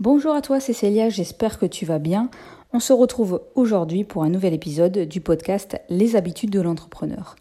Bonjour 0.00 0.34
à 0.34 0.40
toi, 0.40 0.58
c'est 0.58 0.72
Célia, 0.72 1.10
j'espère 1.10 1.58
que 1.58 1.66
tu 1.66 1.84
vas 1.84 1.98
bien. 1.98 2.30
On 2.72 2.80
se 2.80 2.92
retrouve 2.92 3.42
aujourd'hui 3.54 4.04
pour 4.04 4.24
un 4.24 4.30
nouvel 4.30 4.54
épisode 4.54 5.00
du 5.00 5.20
podcast 5.20 5.80
Les 5.90 6.16
habitudes 6.16 6.50
de 6.50 6.60
l'entrepreneur. 6.60 7.36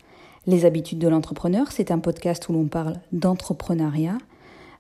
Les 0.45 0.65
habitudes 0.65 0.99
de 0.99 1.07
l'entrepreneur, 1.07 1.71
c'est 1.71 1.91
un 1.91 1.99
podcast 1.99 2.49
où 2.49 2.53
l'on 2.53 2.67
parle 2.67 2.97
d'entrepreneuriat, 3.13 4.17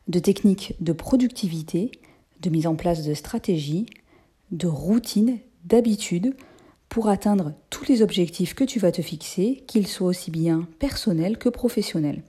de 0.09 0.19
techniques 0.19 0.75
de 0.79 0.91
productivité, 0.91 1.91
de 2.41 2.49
mise 2.49 2.67
en 2.67 2.75
place 2.75 3.03
de 3.03 3.13
stratégies, 3.13 3.87
de 4.51 4.67
routines, 4.67 5.39
d'habitudes 5.63 6.35
pour 6.89 7.07
atteindre 7.07 7.53
tous 7.69 7.85
les 7.85 8.01
objectifs 8.01 8.53
que 8.53 8.65
tu 8.65 8.79
vas 8.79 8.91
te 8.91 9.01
fixer, 9.01 9.63
qu'ils 9.65 9.87
soient 9.87 10.09
aussi 10.09 10.29
bien 10.29 10.67
personnels 10.77 11.37
que 11.37 11.49
professionnels. 11.49 12.21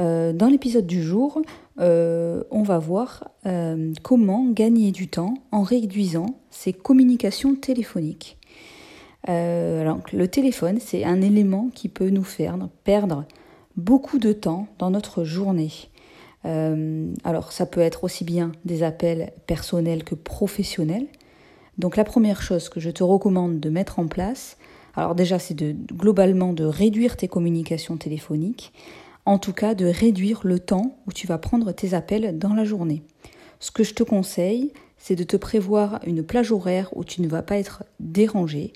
Euh, 0.00 0.32
dans 0.32 0.48
l'épisode 0.48 0.86
du 0.86 1.02
jour, 1.02 1.42
euh, 1.78 2.42
on 2.50 2.62
va 2.62 2.78
voir 2.78 3.28
euh, 3.46 3.92
comment 4.02 4.48
gagner 4.50 4.92
du 4.92 5.08
temps 5.08 5.34
en 5.52 5.62
réduisant 5.62 6.40
ses 6.50 6.72
communications 6.72 7.54
téléphoniques. 7.54 8.38
alors, 9.26 10.00
le 10.12 10.26
téléphone, 10.28 10.78
c'est 10.80 11.04
un 11.04 11.20
élément 11.20 11.68
qui 11.74 11.88
peut 11.88 12.08
nous 12.08 12.24
faire 12.24 12.56
perdre 12.84 13.26
beaucoup 13.76 14.18
de 14.18 14.32
temps 14.32 14.66
dans 14.78 14.90
notre 14.90 15.24
journée. 15.24 15.70
alors, 16.44 17.52
ça 17.52 17.66
peut 17.66 17.82
être 17.82 18.04
aussi 18.04 18.24
bien 18.24 18.52
des 18.64 18.82
appels 18.82 19.32
personnels 19.46 20.04
que 20.04 20.14
professionnels. 20.14 21.06
Donc, 21.76 21.96
la 21.96 22.04
première 22.04 22.40
chose 22.40 22.70
que 22.70 22.80
je 22.80 22.90
te 22.90 23.04
recommande 23.04 23.60
de 23.60 23.70
mettre 23.70 23.98
en 23.98 24.06
place, 24.06 24.56
alors 24.96 25.14
déjà, 25.14 25.38
c'est 25.38 25.54
de 25.54 25.76
globalement 25.92 26.52
de 26.52 26.64
réduire 26.64 27.16
tes 27.16 27.28
communications 27.28 27.98
téléphoniques 27.98 28.72
en 29.26 29.38
tout 29.38 29.52
cas 29.52 29.74
de 29.74 29.86
réduire 29.86 30.40
le 30.44 30.58
temps 30.58 30.98
où 31.06 31.12
tu 31.12 31.26
vas 31.26 31.38
prendre 31.38 31.72
tes 31.72 31.94
appels 31.94 32.38
dans 32.38 32.54
la 32.54 32.64
journée. 32.64 33.02
Ce 33.58 33.70
que 33.70 33.84
je 33.84 33.94
te 33.94 34.02
conseille, 34.02 34.72
c'est 34.98 35.16
de 35.16 35.24
te 35.24 35.36
prévoir 35.36 36.00
une 36.06 36.22
plage 36.22 36.52
horaire 36.52 36.90
où 36.96 37.04
tu 37.04 37.22
ne 37.22 37.28
vas 37.28 37.42
pas 37.42 37.58
être 37.58 37.84
dérangé. 38.00 38.72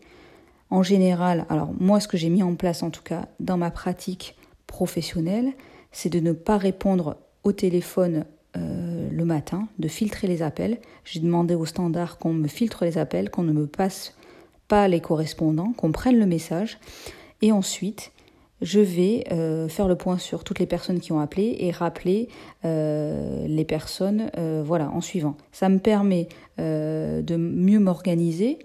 En 0.70 0.82
général, 0.82 1.46
alors 1.48 1.72
moi 1.78 2.00
ce 2.00 2.08
que 2.08 2.16
j'ai 2.16 2.30
mis 2.30 2.42
en 2.42 2.54
place 2.54 2.82
en 2.82 2.90
tout 2.90 3.02
cas 3.02 3.28
dans 3.40 3.56
ma 3.56 3.70
pratique 3.70 4.36
professionnelle, 4.66 5.52
c'est 5.92 6.10
de 6.10 6.20
ne 6.20 6.32
pas 6.32 6.58
répondre 6.58 7.16
au 7.44 7.52
téléphone 7.52 8.24
euh, 8.56 9.08
le 9.10 9.24
matin, 9.24 9.68
de 9.78 9.88
filtrer 9.88 10.26
les 10.26 10.42
appels. 10.42 10.78
J'ai 11.04 11.20
demandé 11.20 11.54
au 11.54 11.66
standard 11.66 12.18
qu'on 12.18 12.32
me 12.32 12.48
filtre 12.48 12.84
les 12.84 12.98
appels, 12.98 13.30
qu'on 13.30 13.42
ne 13.42 13.52
me 13.52 13.66
passe 13.66 14.14
pas 14.66 14.88
les 14.88 15.00
correspondants, 15.00 15.72
qu'on 15.76 15.92
prenne 15.92 16.18
le 16.18 16.26
message. 16.26 16.78
Et 17.42 17.52
ensuite, 17.52 18.12
je 18.64 18.80
vais 18.80 19.24
euh, 19.30 19.68
faire 19.68 19.88
le 19.88 19.94
point 19.94 20.16
sur 20.16 20.42
toutes 20.42 20.58
les 20.58 20.66
personnes 20.66 20.98
qui 20.98 21.12
ont 21.12 21.20
appelé 21.20 21.54
et 21.60 21.70
rappeler 21.70 22.28
euh, 22.64 23.46
les 23.46 23.64
personnes 23.66 24.30
euh, 24.38 24.62
voilà, 24.64 24.90
en 24.90 25.02
suivant. 25.02 25.36
Ça 25.52 25.68
me 25.68 25.78
permet 25.78 26.28
de 26.56 27.36
mieux 27.36 27.80
m'organiser, 27.80 28.60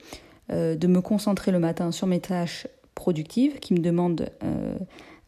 de 0.52 0.88
me 0.88 1.02
concentrer 1.02 1.52
le 1.52 1.58
matin 1.58 1.92
sur 1.92 2.06
mes 2.06 2.20
tâches 2.20 2.68
productives 2.94 3.60
qui 3.60 3.74
me 3.74 3.80
demandent 3.80 4.30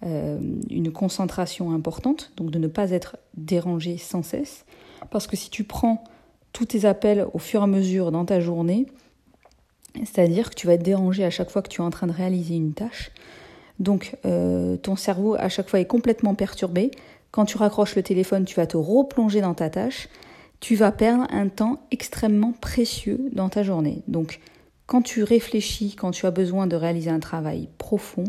une 0.04 0.92
concentration 0.92 1.72
importante, 1.72 2.32
donc 2.38 2.52
de 2.52 2.60
ne 2.60 2.68
pas 2.68 2.92
être 2.92 3.18
dérangé 3.36 3.98
sans 3.98 4.22
cesse. 4.22 4.64
Parce 5.10 5.26
que 5.26 5.36
si 5.36 5.50
tu 5.50 5.64
prends 5.64 6.04
tous 6.54 6.68
tes 6.68 6.86
appels 6.86 7.26
au 7.34 7.40
fur 7.40 7.62
et 7.62 7.64
à 7.64 7.68
mesure 7.68 8.12
dans 8.12 8.26
ta 8.26 8.40
journée, 8.40 8.86
c'est-à-dire 9.96 10.52
que 10.52 10.56
tu 10.56 10.68
vas 10.68 10.74
être 10.74 10.84
dérangé 10.84 11.24
à 11.24 11.32
chaque 11.32 11.50
fois 11.50 11.64
que 11.64 11.70
tu 11.70 11.82
es 11.82 11.84
en 11.84 11.90
train 11.90 12.06
de 12.06 12.14
réaliser 12.14 12.54
une 12.54 12.74
tâche, 12.74 13.12
donc 13.80 14.16
euh, 14.26 14.78
ton 14.78 14.96
cerveau 14.96 15.36
à 15.36 15.50
chaque 15.50 15.70
fois 15.70 15.80
est 15.80 15.86
complètement 15.86 16.36
perturbé. 16.36 16.92
Quand 17.32 17.46
tu 17.46 17.58
raccroches 17.58 17.96
le 17.96 18.04
téléphone, 18.04 18.46
tu 18.46 18.56
vas 18.56 18.68
te 18.68 18.78
replonger 18.78 19.42
dans 19.42 19.54
ta 19.54 19.70
tâche. 19.70 20.10
Tu 20.60 20.76
vas 20.76 20.92
perdre 20.92 21.26
un 21.32 21.48
temps 21.48 21.80
extrêmement 21.92 22.54
précieux 22.60 23.20
dans 23.32 23.50
ta 23.50 23.64
journée. 23.64 24.04
Donc 24.08 24.40
quand 24.86 25.02
tu 25.02 25.24
réfléchis, 25.24 25.96
quand 25.96 26.12
tu 26.12 26.26
as 26.26 26.32
besoin 26.32 26.68
de 26.68 26.76
réaliser 26.76 27.10
un 27.10 27.20
travail 27.20 27.70
profond, 27.78 28.26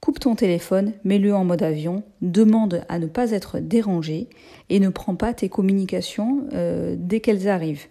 coupe 0.00 0.20
ton 0.20 0.34
téléphone, 0.34 0.92
mets-le 1.04 1.34
en 1.34 1.44
mode 1.44 1.62
avion, 1.62 2.02
demande 2.22 2.84
à 2.88 2.98
ne 2.98 3.06
pas 3.06 3.30
être 3.32 3.58
dérangé 3.58 4.28
et 4.68 4.80
ne 4.80 4.88
prends 4.88 5.14
pas 5.14 5.34
tes 5.34 5.48
communications 5.48 6.44
euh, 6.52 6.96
dès 6.98 7.20
qu'elles 7.20 7.48
arrivent. 7.48 7.86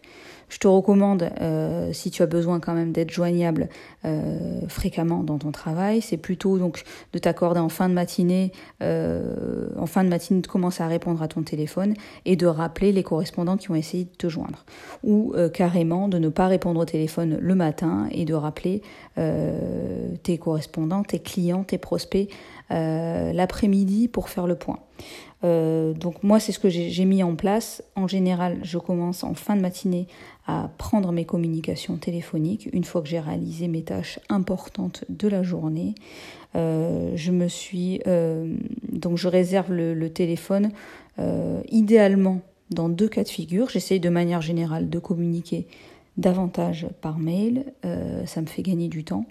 Je 0.50 0.58
te 0.58 0.68
recommande, 0.68 1.30
euh, 1.42 1.94
si 1.94 2.10
tu 2.10 2.24
as 2.24 2.26
besoin 2.26 2.60
quand 2.60 2.74
même 2.74 2.92
d'être 2.92 3.12
joignable 3.12 3.70
euh, 4.04 4.62
fréquemment 4.68 5.24
dans 5.24 5.38
ton 5.38 5.52
travail, 5.52 6.02
c'est 6.02 6.18
plutôt 6.18 6.58
donc 6.58 6.84
de 7.14 7.20
t'accorder 7.20 7.60
en 7.60 7.70
fin 7.70 7.88
de 7.88 7.94
matinée, 7.94 8.52
euh, 8.82 9.68
en 9.78 9.86
fin 9.86 10.04
de 10.04 10.10
matinée 10.10 10.42
de 10.42 10.48
commencer 10.48 10.82
à 10.82 10.88
répondre 10.88 11.22
à 11.22 11.28
ton 11.28 11.44
téléphone 11.44 11.94
et 12.26 12.36
de 12.36 12.48
rappeler 12.48 12.92
les 12.92 13.04
correspondants 13.04 13.58
qui 13.58 13.70
ont 13.70 13.76
essayé 13.76 14.06
de 14.06 14.16
te 14.18 14.28
joindre, 14.28 14.66
ou 15.04 15.34
carrément 15.54 16.08
de 16.08 16.18
ne 16.18 16.30
pas 16.30 16.48
répondre 16.48 16.80
au 16.80 16.86
téléphone 16.86 17.38
le 17.40 17.56
matin 17.56 18.08
et 18.12 18.26
de 18.26 18.34
rappeler 18.34 18.81
tes 20.24 20.38
correspondants, 20.38 21.04
tes 21.04 21.20
clients, 21.20 21.64
tes 21.64 21.78
prospects 21.78 22.30
l'après-midi 22.70 24.08
pour 24.08 24.30
faire 24.30 24.48
le 24.48 24.56
point. 24.56 24.80
Euh, 25.44 25.94
donc 25.94 26.24
moi, 26.24 26.40
c'est 26.40 26.52
ce 26.52 26.60
que 26.60 26.70
j'ai 26.70 27.06
mis 27.06 27.24
en 27.24 27.36
place. 27.36 27.84
En 27.96 28.08
général, 28.08 28.60
je 28.64 28.78
commence 28.78 29.24
en 29.24 29.34
fin 29.34 29.56
de 29.56 29.62
matinée 29.62 30.08
à 30.48 30.70
prendre 30.78 31.12
mes 31.12 31.26
communications 31.26 31.98
téléphoniques 31.98 32.70
une 32.74 32.84
fois 32.84 33.02
que 33.02 33.08
j'ai 33.08 33.20
réalisé 33.20 33.68
mes 33.68 33.84
tâches 33.84 34.20
importantes 34.30 35.06
de 35.10 35.28
la 35.28 35.44
journée. 35.44 35.96
Euh, 36.56 37.12
je 37.16 37.32
me 37.32 37.48
suis 37.48 38.02
euh, 38.08 38.56
donc 38.92 39.18
je 39.18 39.28
réserve 39.28 39.72
le, 39.72 40.10
téléphone 40.10 40.72
idéalement 41.70 42.40
dans 42.72 42.88
deux 42.88 43.10
cas 43.10 43.24
de 43.24 43.30
figure. 43.30 43.70
J'essaye 43.70 44.00
de 44.00 44.10
manière 44.10 44.42
générale 44.42 44.90
de 44.90 45.00
communiquer 45.00 45.68
davantage 46.16 46.88
par 47.02 47.20
mail. 47.20 47.66
ça 48.26 48.40
me 48.40 48.46
fait 48.46 48.62
gagner 48.62 48.88
du 48.88 49.04
temps. 49.04 49.26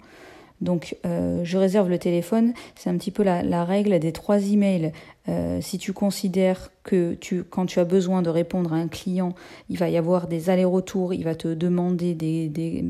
Donc 0.61 0.97
euh, 1.05 1.41
je 1.43 1.57
réserve 1.57 1.89
le 1.89 1.97
téléphone, 1.97 2.53
c'est 2.75 2.89
un 2.89 2.97
petit 2.97 3.11
peu 3.11 3.23
la, 3.23 3.63
règle 3.63 3.97
des 3.99 4.11
trois 4.11 4.39
emails. 4.39 4.91
Euh, 5.27 5.61
si 5.61 5.77
tu 5.77 5.93
considères 5.93 6.71
que 6.83 7.13
tu, 7.13 7.43
quand 7.43 7.65
tu 7.65 7.79
as 7.79 7.85
besoin 7.85 8.21
de 8.21 8.29
répondre 8.29 8.73
à 8.73 8.77
un 8.77 8.87
client, 8.87 9.33
il 9.69 9.77
va 9.77 9.89
y 9.89 9.97
avoir 9.97 10.27
des 10.27 10.49
allers-retours, 10.49 11.13
il 11.13 11.23
va 11.23 11.35
te 11.35 11.47
demander 11.53 12.13
des, 12.13 12.49
des 12.49 12.83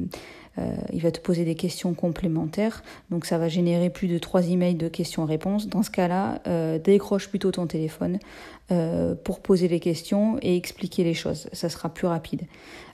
il 0.92 1.02
va 1.02 1.12
te 1.12 1.20
poser 1.20 1.46
des 1.46 1.56
questions 1.56 1.94
complémentaires, 1.94 2.84
donc 3.10 3.26
ça 3.26 3.38
va 3.38 3.48
générer 3.48 3.90
plus 3.90 4.08
de 4.08 4.18
trois 4.18 4.48
emails 4.48 4.76
de 4.76 4.88
questions-réponses. 4.88 5.68
Dans 5.68 5.84
ce 5.84 5.90
cas-là, 5.90 6.42
euh, 6.48 6.80
décroche 6.80 7.30
plutôt 7.30 7.52
ton 7.52 7.68
téléphone 7.68 8.20
euh, 8.72 9.16
pour 9.16 9.40
poser 9.40 9.68
les 9.68 9.80
questions 9.80 10.38
et 10.42 10.56
expliquer 10.56 11.04
les 11.04 11.14
choses. 11.14 11.50
Ça 11.54 11.70
sera 11.70 11.90
plus 11.90 12.08
rapide. 12.08 12.42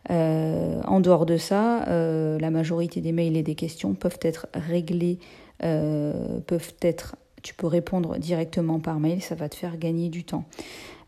en 0.10 1.00
dehors 1.00 1.26
de 1.26 1.38
ça, 1.38 1.86
la 1.88 2.50
majorité 2.52 3.02
des 3.02 3.12
mails 3.12 3.38
et 3.38 3.44
des 3.44 3.56
questions 3.56 3.96
peuvent 3.96 4.20
être 4.22 4.48
réglées, 4.54 5.20
peuvent 5.60 6.74
être 6.82 7.16
tu 7.46 7.54
peux 7.54 7.68
répondre 7.68 8.18
directement 8.18 8.80
par 8.80 9.00
mail, 9.00 9.22
ça 9.22 9.36
va 9.36 9.50
te 9.50 9.56
faire 9.56 9.78
gagner 9.78 10.10
du 10.10 10.24
temps. 10.24 10.46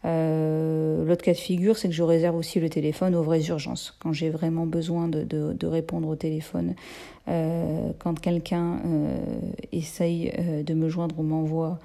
Euh, 0.07 1.03
l'autre 1.06 1.23
cas 1.23 1.34
de 1.34 1.38
figure, 1.38 1.78
c'est 1.78 1.90
que 1.90 1.94
je 1.94 2.03
réserve 2.03 2.35
aussi 2.35 2.59
le 2.59 2.69
téléphone 2.69 3.13
aux 3.16 3.23
vraies 3.23 3.45
urgences. 3.47 3.95
Quand 4.00 4.13
j'ai 4.13 4.29
vraiment 4.29 4.66
besoin 4.66 5.07
de, 5.07 5.68
répondre 5.68 6.07
au 6.07 6.16
téléphone, 6.16 6.75
euh, 7.28 7.91
quand 8.00 8.19
quelqu'un 8.19 8.79
euh, 8.85 9.18
essaye 9.72 10.31
de 10.66 10.73
me 10.73 10.88
joindre 10.88 11.19
ou 11.19 11.23
m'envoie, 11.23 11.79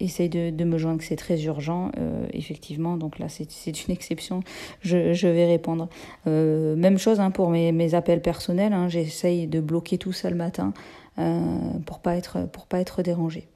essaye 0.00 0.28
de, 0.28 0.64
me 0.64 0.78
joindre, 0.78 0.98
que 0.98 1.04
c'est 1.04 1.14
très 1.14 1.44
urgent, 1.44 1.92
effectivement, 2.32 2.96
donc 2.96 3.20
là 3.20 3.28
c'est 3.28 3.86
une 3.86 3.94
exception, 3.94 4.40
je, 4.80 5.28
vais 5.28 5.46
répondre. 5.46 5.88
même 6.26 6.98
chose 6.98 7.20
hein, 7.20 7.30
pour 7.30 7.50
mes, 7.50 7.94
appels 7.94 8.20
personnels, 8.20 8.72
hein, 8.72 8.88
j'essaye 8.88 9.46
de 9.46 9.60
bloquer 9.60 9.98
tout 9.98 10.12
ça 10.12 10.30
le 10.30 10.36
matin 10.36 10.72
pour 11.86 12.00
pas 12.00 12.16
pour 12.50 12.66
pas 12.66 12.80
être 12.80 13.02
dérangé. 13.02 13.46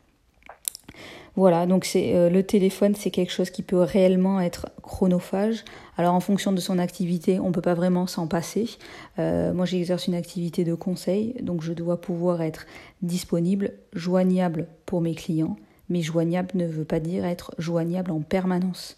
Voilà, 1.36 1.66
donc 1.66 1.86
euh, 1.94 2.30
le 2.30 2.42
téléphone, 2.42 2.94
c'est 2.94 3.10
quelque 3.10 3.30
chose 3.30 3.50
qui 3.50 3.62
peut 3.62 3.82
réellement 3.82 4.40
être 4.40 4.70
chronophage. 4.82 5.64
Alors 5.98 6.14
en 6.14 6.20
fonction 6.20 6.50
de 6.50 6.60
son 6.60 6.78
activité, 6.78 7.38
on 7.38 7.52
peut 7.52 7.60
pas 7.60 7.74
vraiment 7.74 8.06
s'en 8.06 8.26
passer. 8.26 8.70
Euh, 9.18 9.52
moi, 9.52 9.66
j'exerce 9.66 10.06
une 10.06 10.14
activité 10.14 10.64
de 10.64 10.74
conseil, 10.74 11.34
donc 11.42 11.62
je 11.62 11.74
dois 11.74 12.00
pouvoir 12.00 12.40
être 12.40 12.66
disponible, 13.02 13.72
joignable 13.92 14.66
pour 14.86 15.02
mes 15.02 15.14
clients. 15.14 15.56
Mais 15.90 16.00
joignable 16.00 16.52
ne 16.54 16.66
veut 16.66 16.86
pas 16.86 17.00
dire 17.00 17.26
être 17.26 17.54
joignable 17.58 18.12
en 18.12 18.20
permanence. 18.20 18.96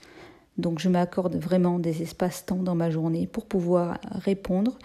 Donc 0.58 0.78
je 0.78 0.88
m'accorde 0.88 1.36
vraiment 1.36 1.80
des 1.80 2.02
espaces-temps 2.02 2.62
dans 2.62 2.76
ma 2.76 2.90
journée 2.90 3.26
pour 3.26 3.46
pouvoir 3.46 3.98
répondre 4.12 4.78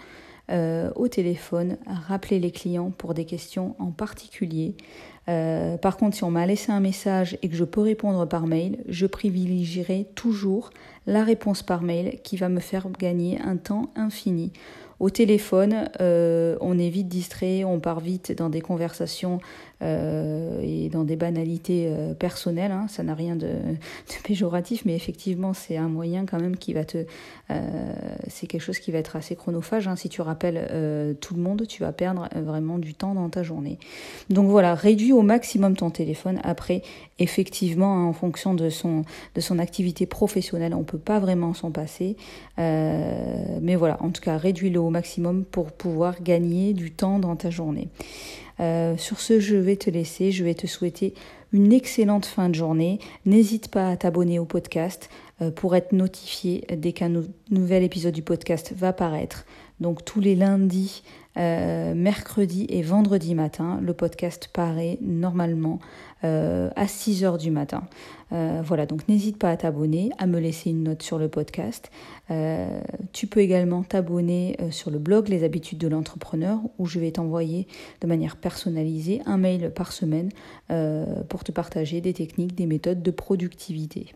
euh, 0.50 0.90
au 0.94 1.08
téléphone, 1.08 1.78
rappeler 1.86 2.38
les 2.38 2.50
clients 2.50 2.90
pour 2.90 3.14
des 3.14 3.24
questions 3.24 3.74
en 3.78 3.90
particulier. 3.90 4.76
Euh, 5.28 5.78
par 5.78 5.96
contre, 5.96 6.16
si 6.16 6.24
on 6.24 6.30
m'a 6.30 6.44
laissé 6.44 6.70
un 6.70 6.80
message 6.80 7.38
et 7.42 7.48
que 7.48 7.56
je 7.56 7.64
peux 7.64 7.80
répondre 7.80 8.26
par 8.28 8.46
mail, 8.46 8.78
je 8.88 9.06
privilégierai 9.06 10.06
toujours 10.14 10.70
la 11.06 11.24
réponse 11.24 11.62
par 11.62 11.82
mail 11.82 12.20
qui 12.22 12.36
va 12.36 12.48
me 12.48 12.60
faire 12.60 12.90
gagner 12.90 13.40
un 13.40 13.56
temps 13.56 13.90
infini. 13.96 14.52
Au 15.00 15.10
téléphone, 15.10 15.90
euh, 16.00 16.56
on 16.60 16.78
est 16.78 16.88
vite 16.88 17.08
distrait, 17.08 17.64
on 17.64 17.80
part 17.80 18.00
vite 18.00 18.32
dans 18.32 18.48
des 18.48 18.60
conversations 18.60 19.40
euh, 19.82 20.60
et 20.62 20.88
dans 20.88 21.04
des 21.04 21.16
banalités 21.16 21.88
euh, 21.88 22.14
personnelles. 22.14 22.70
Hein. 22.70 22.86
Ça 22.88 23.02
n'a 23.02 23.14
rien 23.14 23.34
de, 23.34 23.50
péjoratif, 24.24 24.84
mais 24.84 24.94
effectivement, 24.94 25.52
c'est 25.52 25.76
un 25.76 25.88
moyen 25.88 26.26
quand 26.26 26.40
même 26.40 26.56
qui 26.56 26.72
va 26.72 26.84
te. 26.84 27.04
c'est 28.28 28.46
quelque 28.46 28.62
chose 28.62 28.78
qui 28.78 28.92
va 28.92 28.98
être 28.98 29.16
assez 29.16 29.34
chronophage. 29.34 29.88
Hein. 29.88 29.96
Si 29.96 30.08
tu 30.08 30.22
rappelles 30.22 31.16
tout 31.20 31.34
le 31.34 31.42
monde, 31.42 31.66
tu 31.66 31.82
vas 31.82 31.92
perdre 31.92 32.28
vraiment 32.34 32.78
du 32.78 32.94
temps 32.94 33.14
dans 33.14 33.28
ta 33.28 33.42
journée. 33.42 33.78
Donc 34.30 34.48
voilà, 34.48 34.74
réduis 34.74 35.12
au 35.12 35.22
maximum 35.22 35.76
ton 35.76 35.90
téléphone. 35.90 36.40
Après, 36.44 36.82
effectivement, 37.18 38.08
en 38.08 38.12
fonction 38.12 38.54
de 38.54 38.70
son, 38.70 39.04
de 39.34 39.40
son 39.40 39.58
activité 39.58 40.06
professionnelle, 40.06 40.74
on 40.74 40.80
ne 40.80 40.84
peut 40.84 40.98
pas 40.98 41.18
vraiment 41.18 41.52
s'en 41.52 41.70
passer. 41.70 42.16
mais 42.56 43.76
voilà, 43.76 43.98
en 44.02 44.10
tout 44.10 44.22
cas, 44.22 44.38
réduis-le 44.38 44.83
maximum 44.90 45.44
pour 45.44 45.72
pouvoir 45.72 46.22
gagner 46.22 46.72
du 46.72 46.90
temps 46.90 47.18
dans 47.18 47.36
ta 47.36 47.50
journée. 47.50 47.88
Euh, 48.60 48.96
sur 48.96 49.20
ce, 49.20 49.40
je 49.40 49.56
vais 49.56 49.76
te 49.76 49.90
laisser, 49.90 50.30
je 50.30 50.44
vais 50.44 50.54
te 50.54 50.66
souhaiter 50.66 51.14
une 51.52 51.72
excellente 51.72 52.26
fin 52.26 52.48
de 52.48 52.54
journée. 52.54 52.98
N'hésite 53.26 53.68
pas 53.68 53.88
à 53.88 53.96
t'abonner 53.96 54.38
au 54.38 54.44
podcast 54.44 55.08
euh, 55.42 55.50
pour 55.50 55.74
être 55.74 55.92
notifié 55.92 56.64
dès 56.76 56.92
qu'un 56.92 57.12
nouvel 57.50 57.82
épisode 57.82 58.14
du 58.14 58.22
podcast 58.22 58.72
va 58.76 58.92
paraître. 58.92 59.44
Donc 59.80 60.04
tous 60.04 60.20
les 60.20 60.36
lundis, 60.36 61.02
euh, 61.36 61.94
mercredi 61.94 62.66
et 62.68 62.82
vendredi 62.82 63.34
matin, 63.34 63.80
le 63.82 63.92
podcast 63.92 64.48
paraît 64.52 64.98
normalement 65.00 65.78
à 66.22 66.88
6 66.88 67.22
heures 67.22 67.36
du 67.36 67.50
matin. 67.50 67.82
Euh, 68.34 68.62
voilà, 68.64 68.84
donc 68.86 69.08
n'hésite 69.08 69.38
pas 69.38 69.50
à 69.50 69.56
t'abonner, 69.56 70.10
à 70.18 70.26
me 70.26 70.40
laisser 70.40 70.70
une 70.70 70.82
note 70.82 71.02
sur 71.02 71.18
le 71.18 71.28
podcast. 71.28 71.90
Euh, 72.30 72.80
tu 73.12 73.26
peux 73.26 73.40
également 73.40 73.82
t'abonner 73.82 74.56
euh, 74.60 74.70
sur 74.70 74.90
le 74.90 74.98
blog 74.98 75.28
Les 75.28 75.44
habitudes 75.44 75.78
de 75.78 75.88
l'entrepreneur 75.88 76.58
où 76.78 76.86
je 76.86 76.98
vais 76.98 77.12
t'envoyer 77.12 77.68
de 78.00 78.06
manière 78.06 78.36
personnalisée 78.36 79.20
un 79.26 79.36
mail 79.36 79.72
par 79.74 79.92
semaine 79.92 80.30
pour 81.28 81.44
te 81.44 81.52
partager 81.52 82.00
des 82.00 82.12
techniques, 82.12 82.54
des 82.54 82.66
méthodes 82.66 83.02
de 83.02 83.10
productivité. 83.10 84.06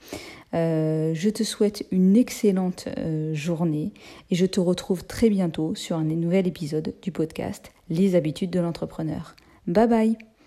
je 0.52 1.28
te 1.28 1.42
souhaite 1.42 1.86
une 1.90 2.16
excellente 2.16 2.88
journée 3.32 3.92
et 4.30 4.34
je 4.34 4.46
te 4.46 4.60
retrouve 4.60 5.04
très 5.04 5.30
bientôt 5.30 5.74
sur 5.74 5.96
un 5.96 6.04
nouvel 6.04 6.46
épisode 6.46 6.94
du 7.02 7.12
podcast 7.12 7.70
Les 7.90 8.14
habitudes 8.14 8.50
de 8.50 8.60
l'entrepreneur. 8.60 9.36
Bye 9.66 9.88
bye 9.88 10.37